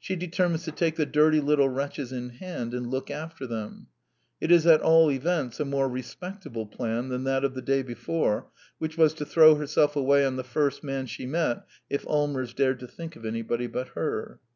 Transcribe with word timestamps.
She 0.00 0.16
determines 0.16 0.64
to 0.64 0.72
take 0.72 0.96
the 0.96 1.06
dirty 1.06 1.38
little 1.40 1.68
wretches 1.68 2.10
in 2.10 2.30
hand 2.30 2.74
and 2.74 2.90
look 2.90 3.12
after 3.12 3.46
them. 3.46 3.86
It 4.40 4.50
is 4.50 4.66
at 4.66 4.80
all 4.80 5.08
events 5.08 5.60
a 5.60 5.64
more 5.64 5.88
respectable 5.88 6.66
plan 6.66 7.10
than 7.10 7.22
that 7.22 7.44
of 7.44 7.54
the 7.54 7.62
day 7.62 7.84
before, 7.84 8.50
which 8.78 8.98
was 8.98 9.14
to 9.14 9.24
throw 9.24 9.54
herself 9.54 9.94
away 9.94 10.26
on 10.26 10.34
the 10.34 10.42
first 10.42 10.82
man 10.82 11.06
she 11.06 11.26
met 11.26 11.64
if 11.88 12.04
Allmers 12.08 12.54
dared 12.54 12.80
to 12.80 12.88
think 12.88 13.14
of 13.14 13.24
anybody 13.24 13.68
but 13.68 13.90
her. 13.90 14.40